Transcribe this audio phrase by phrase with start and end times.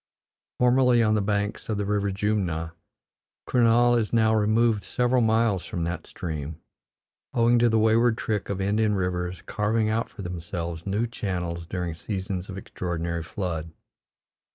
[0.57, 2.73] Formerly on the banks of the river Jumna,
[3.47, 6.59] Kurnaul is now removed several miles from that stream,
[7.35, 11.93] owing to the wayward trick of Indian rivers carving out for themselves new channels during
[11.93, 13.69] seasons of extraordinary flood.